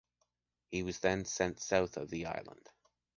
[0.71, 2.67] He was then sent South of the island.